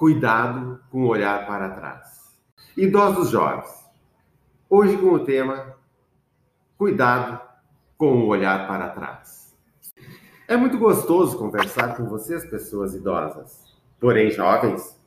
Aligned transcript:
cuidado 0.00 0.80
com 0.90 1.02
o 1.02 1.08
olhar 1.08 1.46
para 1.46 1.68
trás. 1.68 2.34
Idosos 2.74 3.28
jovens, 3.28 3.68
hoje 4.70 4.96
com 4.96 5.08
o 5.08 5.24
tema 5.26 5.76
cuidado 6.78 7.38
com 7.98 8.22
o 8.22 8.28
olhar 8.28 8.66
para 8.66 8.88
trás. 8.88 9.54
É 10.48 10.56
muito 10.56 10.78
gostoso 10.78 11.36
conversar 11.36 11.98
com 11.98 12.06
vocês, 12.06 12.46
pessoas 12.46 12.94
idosas. 12.94 13.76
Porém, 14.00 14.30
jovens, 14.30 14.98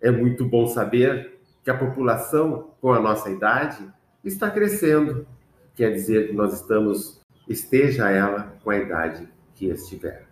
é 0.00 0.10
muito 0.10 0.44
bom 0.44 0.66
saber 0.66 1.40
que 1.62 1.70
a 1.70 1.78
população 1.78 2.72
com 2.80 2.92
a 2.92 2.98
nossa 2.98 3.30
idade 3.30 3.88
está 4.24 4.50
crescendo. 4.50 5.24
Quer 5.76 5.92
dizer 5.92 6.26
que 6.26 6.32
nós 6.32 6.52
estamos, 6.52 7.20
esteja 7.48 8.10
ela 8.10 8.56
com 8.64 8.70
a 8.70 8.76
idade 8.76 9.28
que 9.54 9.66
estiver. 9.66 10.26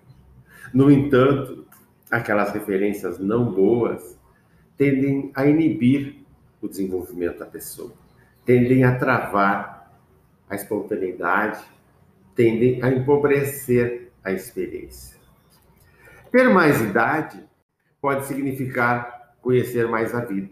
No 0.74 0.90
entanto, 0.90 1.70
aquelas 2.11 2.52
referências 2.52 3.18
não 3.18 3.50
boas 3.52 4.18
tendem 4.76 5.30
a 5.34 5.46
inibir 5.46 6.25
o 6.61 6.68
desenvolvimento 6.68 7.39
da 7.39 7.46
pessoa, 7.46 7.93
tendem 8.44 8.85
a 8.85 8.98
travar 8.98 9.94
a 10.49 10.54
espontaneidade, 10.54 11.62
tendem 12.35 12.82
a 12.82 12.90
empobrecer 12.90 14.11
a 14.25 14.32
experiência. 14.32 15.18
Ter 16.30 16.49
mais 16.49 16.80
idade 16.80 17.43
pode 18.00 18.27
significar 18.27 19.36
conhecer 19.40 19.88
mais 19.88 20.14
a 20.14 20.24
vida, 20.24 20.50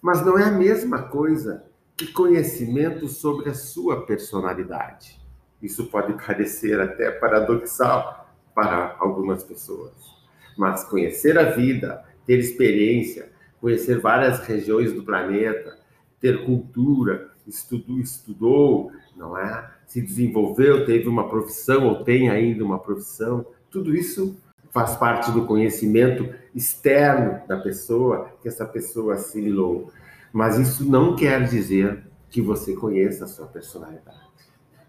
mas 0.00 0.24
não 0.24 0.38
é 0.38 0.44
a 0.44 0.50
mesma 0.50 1.02
coisa 1.02 1.64
que 1.96 2.12
conhecimento 2.12 3.08
sobre 3.08 3.50
a 3.50 3.54
sua 3.54 4.06
personalidade. 4.06 5.20
Isso 5.60 5.86
pode 5.86 6.12
parecer 6.24 6.80
até 6.80 7.10
paradoxal 7.10 8.28
para 8.54 8.96
algumas 8.98 9.42
pessoas. 9.42 10.17
Mas 10.58 10.82
conhecer 10.82 11.38
a 11.38 11.52
vida, 11.52 12.04
ter 12.26 12.40
experiência, 12.40 13.30
conhecer 13.60 14.00
várias 14.00 14.40
regiões 14.40 14.92
do 14.92 15.04
planeta, 15.04 15.78
ter 16.20 16.44
cultura, 16.44 17.30
estudou, 17.46 18.00
estudou, 18.00 18.92
não 19.16 19.38
é? 19.38 19.70
Se 19.86 20.02
desenvolveu, 20.02 20.84
teve 20.84 21.08
uma 21.08 21.28
profissão 21.28 21.86
ou 21.86 22.02
tem 22.02 22.28
ainda 22.28 22.64
uma 22.64 22.80
profissão, 22.80 23.46
tudo 23.70 23.94
isso 23.94 24.36
faz 24.72 24.96
parte 24.96 25.30
do 25.30 25.46
conhecimento 25.46 26.28
externo 26.52 27.40
da 27.46 27.56
pessoa 27.56 28.32
que 28.42 28.48
essa 28.48 28.66
pessoa 28.66 29.14
assimilou. 29.14 29.92
Mas 30.32 30.58
isso 30.58 30.84
não 30.84 31.14
quer 31.14 31.44
dizer 31.44 32.04
que 32.28 32.42
você 32.42 32.74
conheça 32.74 33.24
a 33.24 33.28
sua 33.28 33.46
personalidade. 33.46 34.28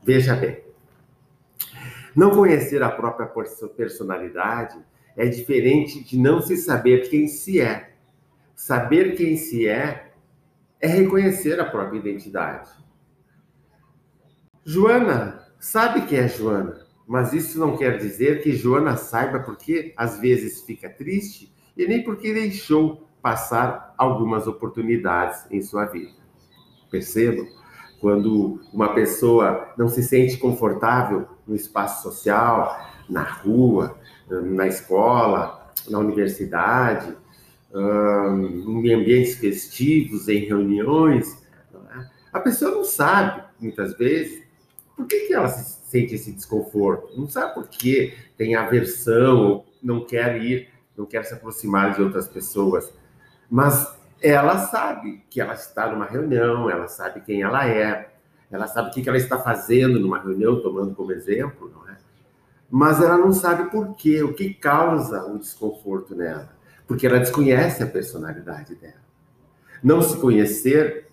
Veja 0.04 0.36
bem, 0.36 0.64
não 2.16 2.32
conhecer 2.32 2.82
a 2.82 2.90
própria 2.90 3.28
personalidade 3.76 4.78
é 5.20 5.28
diferente 5.28 6.02
de 6.02 6.18
não 6.18 6.42
se 6.42 6.56
saber 6.56 7.10
quem 7.10 7.28
se 7.28 7.60
é. 7.60 7.92
Saber 8.56 9.18
quem 9.18 9.36
se 9.36 9.68
é 9.68 10.14
é 10.80 10.88
reconhecer 10.88 11.60
a 11.60 11.66
própria 11.66 12.00
identidade. 12.00 12.70
Joana 14.64 15.46
sabe 15.60 16.06
quem 16.06 16.20
é 16.20 16.28
Joana, 16.30 16.86
mas 17.06 17.34
isso 17.34 17.60
não 17.60 17.76
quer 17.76 17.98
dizer 17.98 18.42
que 18.42 18.54
Joana 18.54 18.96
saiba 18.96 19.42
porque 19.42 19.94
às 19.98 20.18
vezes 20.22 20.62
fica 20.62 20.90
triste 20.90 21.54
e 21.76 21.86
nem 21.86 22.02
porque 22.02 22.34
deixou 22.34 23.06
passar 23.22 23.94
algumas 23.98 24.48
oportunidades 24.48 25.46
em 25.52 25.62
sua 25.62 25.84
vida. 25.84 26.14
Percebam? 26.90 27.46
Quando 28.00 28.62
uma 28.72 28.94
pessoa 28.94 29.74
não 29.78 29.90
se 29.90 30.02
sente 30.02 30.38
confortável 30.38 31.28
no 31.46 31.56
espaço 31.56 32.04
social, 32.04 32.74
na 33.10 33.24
rua, 33.24 33.99
na 34.30 34.68
escola, 34.68 35.74
na 35.90 36.00
universidade, 36.00 37.16
em 37.74 38.94
ambientes 38.94 39.36
festivos, 39.36 40.28
em 40.28 40.46
reuniões, 40.46 41.42
é? 41.74 42.06
a 42.34 42.40
pessoa 42.40 42.72
não 42.72 42.84
sabe, 42.84 43.44
muitas 43.60 43.96
vezes, 43.98 44.44
por 44.96 45.08
que, 45.08 45.28
que 45.28 45.34
ela 45.34 45.48
sente 45.90 46.16
esse 46.16 46.32
desconforto. 46.32 47.20
Não 47.20 47.28
sabe 47.28 47.56
por 47.56 47.68
que 47.68 48.14
tem 48.38 48.56
aversão, 48.56 49.66
não 49.82 50.06
quer 50.06 50.42
ir, 50.42 50.70
não 50.96 51.06
quer 51.06 51.24
se 51.26 51.34
aproximar 51.34 51.96
de 51.96 52.02
outras 52.02 52.28
pessoas. 52.28 52.94
Mas 53.50 53.98
ela 54.22 54.58
sabe 54.68 55.24
que 55.30 55.42
ela 55.42 55.54
está 55.54 55.90
numa 55.92 56.06
reunião, 56.06 56.70
ela 56.70 56.88
sabe 56.88 57.22
quem 57.22 57.42
ela 57.42 57.68
é, 57.68 58.12
ela 58.52 58.68
sabe 58.68 58.90
o 58.90 58.92
que 58.92 59.08
ela 59.08 59.18
está 59.18 59.40
fazendo 59.40 60.00
numa 60.00 60.20
reunião, 60.20 60.62
tomando 60.62 60.94
como 60.94 61.12
exemplo, 61.12 61.72
não 61.74 61.89
é? 61.89 61.89
Mas 62.70 63.02
ela 63.02 63.18
não 63.18 63.34
sabe 63.34 63.72
por 63.72 63.96
quê, 63.96 64.22
o 64.22 64.34
que 64.34 64.54
causa 64.54 65.26
o 65.26 65.40
desconforto 65.40 66.16
nela, 66.16 66.56
porque 66.88 67.08
ela 67.08 67.20
desconhece 67.20 67.82
a 67.82 67.88
personalidade 67.88 68.76
dela. 68.76 69.02
Não 69.84 70.02
se 70.02 70.18
conhecer, 70.18 71.08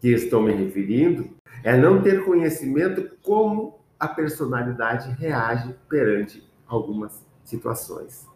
que 0.00 0.08
estou 0.08 0.42
me 0.42 0.52
referindo, 0.52 1.30
é 1.62 1.76
não 1.76 2.02
ter 2.02 2.24
conhecimento 2.24 3.10
como 3.22 3.78
a 3.98 4.06
personalidade 4.06 5.10
reage 5.18 5.74
perante 5.88 6.46
algumas 6.66 7.24
situações. 7.44 8.26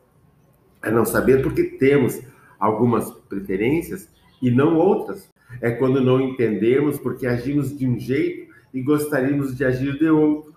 É 0.82 0.90
não 0.90 1.04
saber 1.04 1.42
porque 1.42 1.64
temos 1.64 2.20
algumas 2.58 3.10
preferências 3.28 4.08
e 4.40 4.50
não 4.50 4.76
outras. 4.76 5.28
É 5.60 5.70
quando 5.70 6.00
não 6.00 6.20
entendemos 6.20 6.98
porque 6.98 7.26
agimos 7.26 7.76
de 7.76 7.86
um 7.86 7.98
jeito 7.98 8.52
e 8.72 8.82
gostaríamos 8.82 9.56
de 9.56 9.64
agir 9.64 9.98
de 9.98 10.08
outro. 10.08 10.54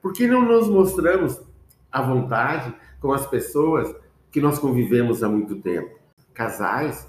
Por 0.00 0.12
que 0.12 0.26
não 0.26 0.42
nos 0.42 0.68
mostramos 0.68 1.40
à 1.90 2.02
vontade 2.02 2.74
com 3.00 3.12
as 3.12 3.26
pessoas 3.26 3.94
que 4.30 4.40
nós 4.40 4.58
convivemos 4.58 5.22
há 5.22 5.28
muito 5.28 5.56
tempo? 5.56 5.98
Casais 6.32 7.08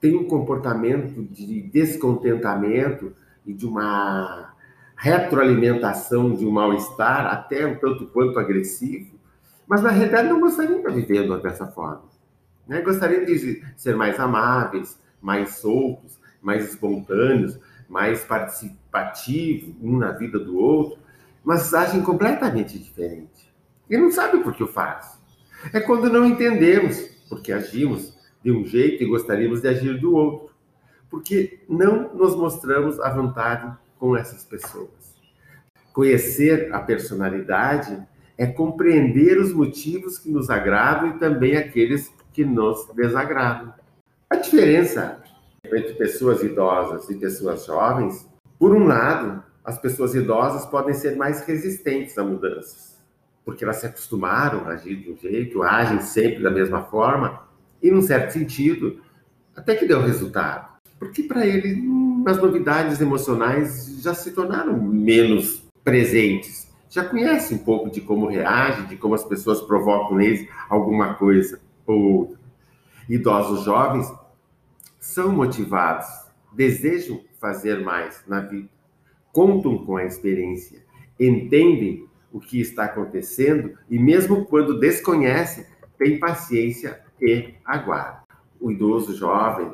têm 0.00 0.16
um 0.16 0.28
comportamento 0.28 1.22
de 1.22 1.62
descontentamento 1.62 3.12
e 3.44 3.52
de 3.52 3.66
uma 3.66 4.54
retroalimentação 4.96 6.34
de 6.34 6.46
um 6.46 6.50
mal-estar, 6.50 7.26
até 7.26 7.66
um 7.66 7.76
tanto 7.76 8.06
quanto 8.06 8.38
agressivo, 8.38 9.16
mas 9.66 9.82
na 9.82 9.90
realidade 9.90 10.28
não 10.28 10.40
gostariam 10.40 10.82
de 10.82 10.90
vivendo 10.90 11.40
dessa 11.42 11.66
forma. 11.66 12.04
Né? 12.66 12.80
Gostariam 12.80 13.24
de 13.24 13.62
ser 13.76 13.94
mais 13.94 14.18
amáveis, 14.18 14.98
mais 15.20 15.56
soltos, 15.56 16.18
mais 16.40 16.68
espontâneos, 16.70 17.58
mais 17.88 18.24
participativos 18.24 19.74
um 19.82 19.98
na 19.98 20.12
vida 20.12 20.38
do 20.38 20.56
outro, 20.56 20.98
mas 21.46 21.72
agem 21.72 22.02
completamente 22.02 22.76
diferente. 22.76 23.54
E 23.88 23.96
não 23.96 24.10
sabe 24.10 24.42
por 24.42 24.52
que 24.52 24.66
faz. 24.66 25.16
É 25.72 25.78
quando 25.78 26.10
não 26.10 26.26
entendemos 26.26 26.98
porque 27.28 27.52
agimos 27.52 28.18
de 28.42 28.50
um 28.50 28.66
jeito 28.66 29.04
e 29.04 29.06
gostaríamos 29.06 29.60
de 29.60 29.68
agir 29.68 30.00
do 30.00 30.12
outro. 30.12 30.52
Porque 31.08 31.60
não 31.68 32.12
nos 32.12 32.34
mostramos 32.34 32.98
à 32.98 33.10
vontade 33.10 33.72
com 33.96 34.16
essas 34.16 34.44
pessoas. 34.44 34.90
Conhecer 35.92 36.74
a 36.74 36.80
personalidade 36.80 37.96
é 38.36 38.44
compreender 38.44 39.38
os 39.38 39.52
motivos 39.52 40.18
que 40.18 40.28
nos 40.28 40.50
agradam 40.50 41.10
e 41.10 41.18
também 41.20 41.56
aqueles 41.56 42.12
que 42.32 42.44
nos 42.44 42.88
desagradam. 42.92 43.72
A 44.28 44.34
diferença 44.34 45.22
entre 45.64 45.94
pessoas 45.94 46.42
idosas 46.42 47.08
e 47.08 47.14
pessoas 47.14 47.64
jovens, 47.66 48.28
por 48.58 48.74
um 48.74 48.84
lado, 48.88 49.45
as 49.66 49.76
pessoas 49.78 50.14
idosas 50.14 50.64
podem 50.64 50.94
ser 50.94 51.16
mais 51.16 51.44
resistentes 51.44 52.16
a 52.16 52.22
mudanças, 52.22 52.96
porque 53.44 53.64
elas 53.64 53.78
se 53.78 53.86
acostumaram 53.86 54.60
a 54.60 54.74
agir 54.74 54.94
de 54.94 55.10
um 55.10 55.16
jeito, 55.16 55.60
agem 55.64 56.00
sempre 56.00 56.40
da 56.40 56.50
mesma 56.50 56.84
forma, 56.84 57.42
e, 57.82 57.90
num 57.90 58.00
certo 58.00 58.32
sentido, 58.32 59.00
até 59.56 59.74
que 59.74 59.84
deu 59.84 60.00
resultado. 60.00 60.68
Porque 61.00 61.24
para 61.24 61.44
eles, 61.44 61.76
as 62.26 62.38
novidades 62.38 63.00
emocionais 63.00 64.00
já 64.00 64.14
se 64.14 64.30
tornaram 64.30 64.80
menos 64.80 65.64
presentes. 65.82 66.72
Já 66.88 67.04
conhece 67.04 67.54
um 67.54 67.58
pouco 67.58 67.90
de 67.90 68.00
como 68.00 68.28
reage, 68.28 68.86
de 68.86 68.96
como 68.96 69.14
as 69.14 69.24
pessoas 69.24 69.60
provocam 69.60 70.16
neles 70.16 70.48
alguma 70.68 71.14
coisa 71.14 71.60
ou 71.84 72.36
idosos 73.08 73.64
jovens 73.64 74.12
são 74.98 75.30
motivados, 75.30 76.06
desejam 76.52 77.20
fazer 77.38 77.84
mais 77.84 78.22
na 78.26 78.40
vida, 78.40 78.68
contam 79.36 79.84
com 79.84 79.98
a 79.98 80.04
experiência, 80.06 80.82
entendem 81.20 82.08
o 82.32 82.40
que 82.40 82.58
está 82.58 82.86
acontecendo 82.86 83.76
e 83.90 83.98
mesmo 83.98 84.46
quando 84.46 84.80
desconhecem, 84.80 85.66
têm 85.98 86.18
paciência 86.18 87.02
e 87.20 87.52
aguardam. 87.62 88.22
O 88.58 88.70
idoso 88.70 89.14
jovem, 89.14 89.70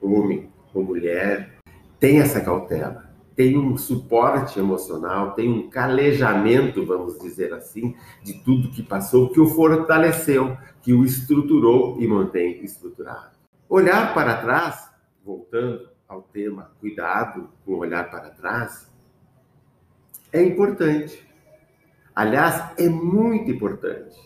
homem 0.00 0.48
ou 0.72 0.84
mulher, 0.84 1.56
tem 1.98 2.20
essa 2.20 2.40
cautela 2.40 3.10
tem 3.34 3.56
um 3.56 3.74
suporte 3.78 4.58
emocional, 4.58 5.32
tem 5.32 5.50
um 5.50 5.70
calejamento, 5.70 6.84
vamos 6.84 7.18
dizer 7.20 7.54
assim, 7.54 7.96
de 8.22 8.34
tudo 8.44 8.70
que 8.70 8.82
passou, 8.82 9.30
que 9.30 9.40
o 9.40 9.46
fortaleceu, 9.46 10.58
que 10.82 10.92
o 10.92 11.04
estruturou 11.04 11.98
e 11.98 12.06
mantém 12.06 12.62
estruturado. 12.62 13.30
Olhar 13.66 14.12
para 14.12 14.42
trás, 14.42 14.90
voltando 15.24 15.88
ao 16.06 16.20
tema 16.20 16.72
cuidado 16.80 17.48
com 17.64 17.76
olhar 17.76 18.10
para 18.10 18.28
trás, 18.28 18.89
é 20.32 20.42
importante. 20.42 21.26
Aliás, 22.14 22.72
é 22.78 22.88
muito 22.88 23.50
importante, 23.50 24.16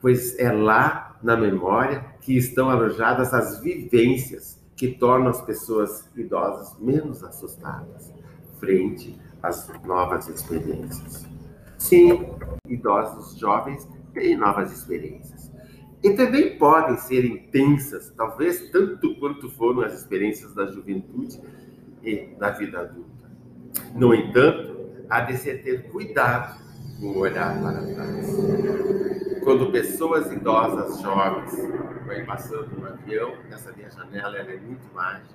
pois 0.00 0.38
é 0.38 0.50
lá 0.50 1.18
na 1.22 1.36
memória 1.36 2.04
que 2.20 2.36
estão 2.36 2.70
alojadas 2.70 3.32
as 3.34 3.60
vivências 3.60 4.60
que 4.76 4.88
tornam 4.88 5.28
as 5.28 5.40
pessoas 5.42 6.08
idosas 6.16 6.76
menos 6.80 7.22
assustadas 7.22 8.12
frente 8.58 9.20
às 9.42 9.68
novas 9.84 10.28
experiências. 10.28 11.26
Sim, 11.78 12.26
idosos 12.66 13.38
jovens 13.38 13.86
têm 14.14 14.36
novas 14.36 14.72
experiências. 14.72 15.50
E 16.02 16.14
também 16.14 16.58
podem 16.58 16.96
ser 16.96 17.24
intensas, 17.24 18.12
talvez 18.16 18.70
tanto 18.70 19.14
quanto 19.16 19.48
foram 19.50 19.82
as 19.82 19.94
experiências 19.94 20.54
da 20.54 20.66
juventude 20.66 21.40
e 22.02 22.34
da 22.38 22.50
vida 22.50 22.80
adulta. 22.80 23.30
No 23.94 24.12
entanto, 24.14 24.71
há 25.12 25.20
de 25.20 25.36
ter 25.36 25.90
cuidado 25.90 26.58
com 26.98 27.18
olhar 27.18 27.60
para 27.60 27.82
trás. 27.82 28.26
Quando 29.44 29.70
pessoas 29.70 30.32
idosas, 30.32 31.02
jovens, 31.02 31.52
vêm 32.06 32.24
passando 32.24 32.68
no 32.78 32.86
avião, 32.86 33.34
essa 33.50 33.72
minha 33.72 33.90
janela 33.90 34.38
é 34.38 34.56
muito 34.56 34.82
mágica. 34.94 35.34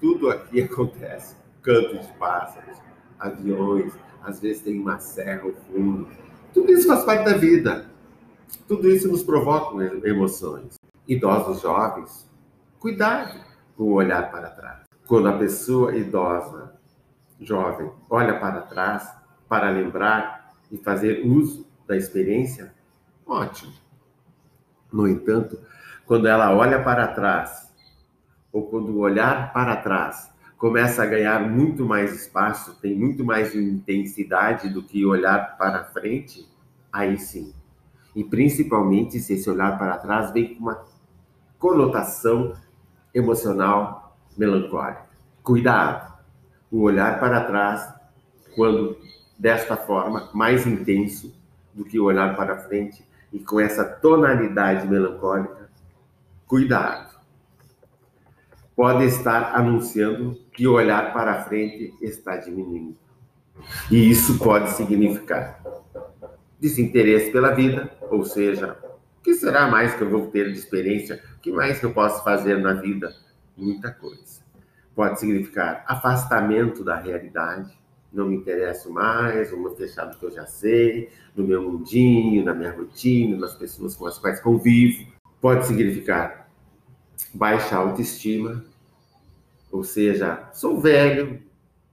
Tudo 0.00 0.30
aqui 0.30 0.62
acontece. 0.62 1.36
Canto 1.62 1.96
de 2.00 2.12
pássaros, 2.14 2.76
aviões, 3.20 3.92
às 4.20 4.40
vezes 4.40 4.62
tem 4.62 4.80
uma 4.80 4.98
serra 4.98 5.42
ao 5.42 5.52
fundo. 5.52 6.08
Tudo 6.52 6.72
isso 6.72 6.88
faz 6.88 7.04
parte 7.04 7.24
da 7.24 7.36
vida. 7.36 7.86
Tudo 8.66 8.88
isso 8.88 9.06
nos 9.06 9.22
provoca 9.22 9.76
emoções. 10.04 10.74
Idosos 11.06 11.62
jovens, 11.62 12.28
cuidado 12.80 13.38
com 13.76 13.84
o 13.84 13.92
olhar 13.92 14.28
para 14.32 14.50
trás. 14.50 14.80
Quando 15.06 15.28
a 15.28 15.38
pessoa 15.38 15.94
idosa, 15.94 16.81
jovem, 17.44 17.90
olha 18.08 18.38
para 18.38 18.62
trás 18.62 19.14
para 19.48 19.70
lembrar 19.70 20.54
e 20.70 20.78
fazer 20.78 21.26
uso 21.26 21.66
da 21.86 21.96
experiência, 21.96 22.72
ótimo. 23.26 23.72
No 24.92 25.06
entanto, 25.06 25.58
quando 26.06 26.26
ela 26.26 26.54
olha 26.54 26.82
para 26.82 27.06
trás, 27.08 27.72
ou 28.52 28.66
quando 28.66 28.90
o 28.90 28.98
olhar 28.98 29.52
para 29.52 29.76
trás 29.76 30.30
começa 30.56 31.02
a 31.02 31.06
ganhar 31.06 31.40
muito 31.40 31.84
mais 31.84 32.14
espaço, 32.14 32.78
tem 32.80 32.94
muito 32.94 33.24
mais 33.24 33.54
intensidade 33.54 34.68
do 34.68 34.82
que 34.82 35.04
olhar 35.04 35.56
para 35.56 35.84
frente, 35.84 36.48
aí 36.92 37.18
sim. 37.18 37.52
E 38.14 38.22
principalmente 38.22 39.18
se 39.18 39.32
esse 39.32 39.50
olhar 39.50 39.78
para 39.78 39.98
trás 39.98 40.32
vem 40.32 40.54
com 40.54 40.60
uma 40.60 40.84
conotação 41.58 42.54
emocional 43.14 44.16
melancólica. 44.36 45.06
Cuidado! 45.42 46.11
O 46.72 46.80
olhar 46.80 47.20
para 47.20 47.44
trás, 47.44 47.94
quando 48.56 48.98
desta 49.38 49.76
forma, 49.76 50.28
mais 50.34 50.66
intenso 50.66 51.32
do 51.72 51.84
que 51.84 52.00
o 52.00 52.04
olhar 52.04 52.34
para 52.34 52.58
frente 52.58 53.06
e 53.32 53.38
com 53.38 53.60
essa 53.60 53.84
tonalidade 53.84 54.88
melancólica, 54.88 55.70
cuidado! 56.46 57.12
pode 58.82 59.04
estar 59.04 59.54
anunciando 59.54 60.38
que 60.52 60.66
o 60.66 60.72
olhar 60.72 61.12
para 61.12 61.44
frente 61.44 61.94
está 62.00 62.36
diminuindo. 62.36 62.96
E 63.90 64.10
isso 64.10 64.38
pode 64.38 64.70
significar 64.70 65.62
desinteresse 66.58 67.30
pela 67.30 67.54
vida, 67.54 67.90
ou 68.10 68.24
seja, 68.24 68.76
o 69.18 69.22
que 69.22 69.34
será 69.34 69.68
mais 69.68 69.94
que 69.94 70.02
eu 70.02 70.10
vou 70.10 70.28
ter 70.28 70.52
de 70.52 70.58
experiência? 70.58 71.22
O 71.36 71.40
que 71.40 71.52
mais 71.52 71.78
que 71.78 71.86
eu 71.86 71.92
posso 71.92 72.22
fazer 72.24 72.58
na 72.58 72.72
vida? 72.74 73.14
Muita 73.56 73.90
coisa. 73.90 74.42
Pode 74.94 75.20
significar 75.20 75.84
afastamento 75.86 76.84
da 76.84 76.96
realidade, 76.96 77.70
não 78.12 78.28
me 78.28 78.36
interesso 78.36 78.92
mais, 78.92 79.50
vou 79.50 79.70
me 79.70 79.76
fechar 79.76 80.10
que 80.10 80.24
eu 80.24 80.30
já 80.30 80.44
sei, 80.44 81.10
no 81.34 81.44
meu 81.44 81.62
mundinho, 81.62 82.44
na 82.44 82.54
minha 82.54 82.72
rotina, 82.72 83.38
nas 83.38 83.54
pessoas 83.54 83.96
com 83.96 84.06
as 84.06 84.18
quais 84.18 84.40
convivo. 84.40 85.10
Pode 85.40 85.66
significar 85.66 86.48
baixa 87.32 87.76
autoestima, 87.76 88.64
ou 89.70 89.82
seja, 89.82 90.48
sou 90.52 90.78
velho, 90.78 91.40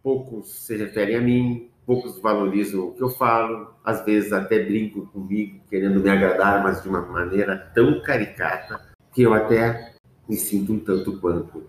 poucos 0.04 0.66
se 0.66 0.76
referem 0.76 1.16
a 1.16 1.22
mim, 1.22 1.70
poucos 1.86 2.20
valorizam 2.20 2.82
o 2.82 2.94
que 2.94 3.02
eu 3.02 3.10
falo, 3.10 3.74
às 3.84 4.04
vezes 4.04 4.34
até 4.34 4.64
brinco 4.64 5.08
comigo, 5.08 5.62
querendo 5.70 6.02
me 6.02 6.10
agradar, 6.10 6.62
mas 6.62 6.84
de 6.84 6.90
uma 6.90 7.02
maneira 7.02 7.58
tão 7.74 8.02
caricata 8.02 8.82
que 9.14 9.22
eu 9.22 9.34
até 9.34 9.94
me 10.28 10.36
sinto 10.36 10.74
um 10.74 10.80
tanto 10.80 11.18
quanto 11.20 11.64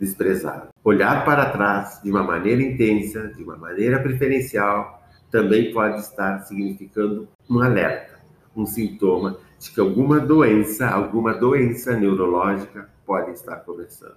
desprezado. 0.00 0.68
Olhar 0.82 1.24
para 1.26 1.50
trás 1.50 2.00
de 2.02 2.10
uma 2.10 2.22
maneira 2.22 2.62
intensa, 2.62 3.28
de 3.28 3.44
uma 3.44 3.56
maneira 3.56 4.00
preferencial, 4.00 5.04
também 5.30 5.72
pode 5.72 6.00
estar 6.00 6.40
significando 6.40 7.28
um 7.48 7.60
alerta, 7.60 8.18
um 8.56 8.64
sintoma 8.64 9.38
de 9.58 9.70
que 9.70 9.78
alguma 9.78 10.18
doença, 10.18 10.88
alguma 10.88 11.34
doença 11.34 11.94
neurológica 11.96 12.88
pode 13.04 13.32
estar 13.32 13.56
começando. 13.56 14.16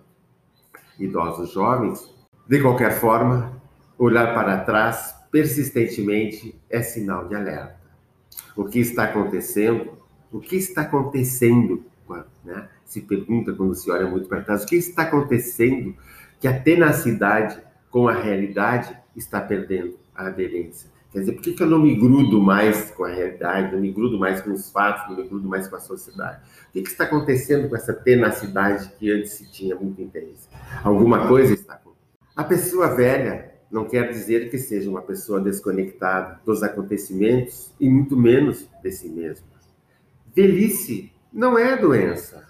Idosos 0.97 1.51
jovens, 1.51 2.09
de 2.47 2.62
qualquer 2.62 3.00
forma, 3.00 3.62
olhar 3.97 4.33
para 4.33 4.59
trás 4.59 5.13
persistentemente 5.29 6.56
é 6.69 6.81
sinal 6.81 7.27
de 7.27 7.36
alerta. 7.36 7.75
O 8.56 8.65
que 8.65 8.79
está 8.79 9.06
acontecendo? 9.06 9.97
O 10.31 10.39
que 10.39 10.56
está 10.56 10.83
acontecendo? 10.83 11.83
Né? 12.44 12.68
Se 12.86 13.01
pergunta 13.01 13.54
quando 13.54 13.74
se 13.75 13.89
olha 13.89 14.07
muito 14.07 14.27
para 14.27 14.42
trás, 14.42 14.63
o 14.63 14.68
que 14.68 14.75
está 14.75 15.04
acontecendo 15.04 15.95
que 16.39 16.48
a 16.48 16.60
tenacidade 16.60 17.57
com 17.89 18.07
a 18.07 18.13
realidade 18.13 18.98
está 19.15 19.39
perdendo 19.39 19.98
a 20.15 20.27
aderência? 20.27 20.92
Quer 21.13 21.19
dizer, 21.19 21.33
por 21.33 21.44
que, 21.44 21.54
que 21.54 21.62
eu 21.62 21.68
não 21.68 21.80
me 21.80 21.95
grudo 21.95 22.42
mais 22.42 22.89
com 22.89 23.04
a 23.04 23.10
realidade, 23.10 23.71
não 23.71 23.80
me 23.80 23.92
grudo 23.92 24.18
mais 24.18 24.42
com 24.42 24.51
os 24.51 24.71
fatos, 24.71 25.07
não 25.07 25.15
me 25.15 25.30
grudo 25.30 25.48
mais 25.48 25.68
com 25.68 25.75
a 25.75 25.80
sociedade? 25.80 26.39
O 26.69 26.74
que, 26.74 26.81
que 26.81 26.89
está 26.89 27.04
acontecendo 27.04 27.69
com 27.69 27.75
essa 27.75 27.94
tenacidade 27.94 28.92
que 28.98 29.12
antes 29.12 29.33
se 29.33 29.51
tinha 29.51 29.75
muito 29.75 30.01
interesse? 30.01 30.50
Alguma 30.83 31.27
coisa 31.27 31.54
está 31.54 31.74
acontecendo. 31.74 31.94
A 32.36 32.44
pessoa 32.44 32.95
velha 32.95 33.54
não 33.69 33.86
quer 33.86 34.10
dizer 34.10 34.50
que 34.50 34.57
seja 34.57 34.89
uma 34.89 35.04
pessoa 35.04 35.39
desconectada 35.39 36.39
dos 36.44 36.63
acontecimentos 36.63 37.71
e 37.80 37.88
muito 37.88 38.18
menos 38.18 38.68
de 38.81 38.92
si 38.92 39.07
mesma. 39.07 39.45
Velhice 40.36 41.12
não 41.33 41.57
é 41.57 41.75
doença. 41.75 42.47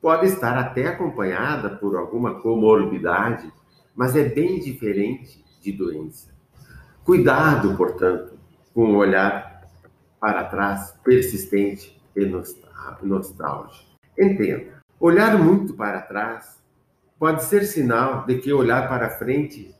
Pode 0.00 0.26
estar 0.26 0.56
até 0.58 0.86
acompanhada 0.86 1.70
por 1.70 1.96
alguma 1.96 2.40
comorbidade, 2.40 3.50
mas 3.96 4.14
é 4.14 4.28
bem 4.28 4.60
diferente 4.60 5.44
de 5.60 5.72
doença. 5.72 6.30
Cuidado, 7.02 7.74
portanto, 7.76 8.38
com 8.74 8.92
o 8.92 8.96
olhar 8.96 9.66
para 10.20 10.44
trás 10.44 10.92
persistente 11.02 12.00
e 12.14 12.24
nostálgico. 13.02 13.88
Entenda, 14.16 14.82
olhar 15.00 15.38
muito 15.38 15.74
para 15.74 16.02
trás 16.02 16.58
pode 17.18 17.44
ser 17.44 17.64
sinal 17.64 18.26
de 18.26 18.38
que 18.38 18.52
olhar 18.52 18.88
para 18.88 19.10
frente 19.10 19.74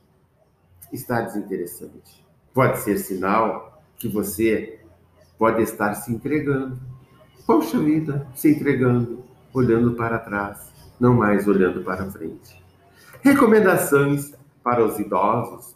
está 0.91 1.21
desinteressante. 1.21 2.25
Pode 2.53 2.79
ser 2.79 2.97
sinal 2.97 3.81
que 3.97 4.07
você 4.07 4.79
pode 5.37 5.61
estar 5.61 5.93
se 5.93 6.11
entregando. 6.11 6.79
Poxa 7.49 7.79
vida, 7.79 8.27
se 8.35 8.51
entregando, 8.51 9.23
olhando 9.51 9.95
para 9.95 10.19
trás, 10.19 10.71
não 10.99 11.15
mais 11.15 11.47
olhando 11.47 11.83
para 11.83 12.05
frente. 12.11 12.63
Recomendações 13.23 14.35
para 14.63 14.85
os 14.85 14.99
idosos 14.99 15.75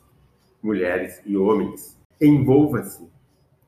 mulheres 0.62 1.20
e 1.26 1.36
homens. 1.36 1.98
Envolva-se 2.22 3.10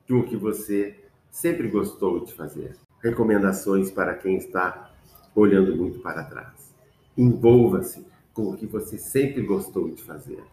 com 0.07 0.19
o 0.19 0.23
que 0.23 0.37
você 0.37 1.03
sempre 1.31 1.67
gostou 1.67 2.23
de 2.23 2.31
fazer. 2.31 2.77
Recomendações 3.01 3.89
para 3.89 4.13
quem 4.13 4.37
está 4.37 4.91
olhando 5.33 5.75
muito 5.75 5.97
para 5.97 6.25
trás. 6.25 6.75
Envolva-se 7.17 8.05
com 8.35 8.51
o 8.51 8.55
que 8.55 8.67
você 8.67 8.99
sempre 8.99 9.41
gostou 9.41 9.89
de 9.89 10.03
fazer. 10.03 10.43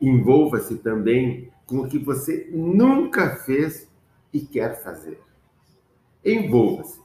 Envolva-se 0.00 0.76
também 0.76 1.50
com 1.66 1.78
o 1.78 1.88
que 1.88 1.98
você 1.98 2.48
nunca 2.52 3.34
fez 3.34 3.90
e 4.32 4.38
quer 4.38 4.80
fazer. 4.80 5.20
Envolva-se. 6.24 7.00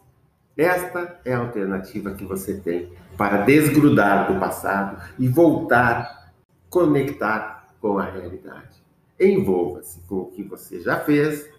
Esta 0.58 1.20
é 1.24 1.34
a 1.34 1.40
alternativa 1.40 2.14
que 2.14 2.26
você 2.26 2.56
tem 2.60 2.92
para 3.18 3.44
desgrudar 3.44 4.32
do 4.32 4.40
passado 4.40 5.02
e 5.18 5.28
voltar, 5.28 6.34
conectar 6.70 7.68
com 7.80 7.98
a 7.98 8.06
realidade. 8.06 8.84
Envolva-se 9.20 10.02
com 10.02 10.22
o 10.22 10.26
que 10.26 10.44
você 10.44 10.82
já 10.82 11.00
fez, 11.00 11.50